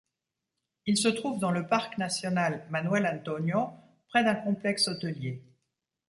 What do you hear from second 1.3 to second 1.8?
dans le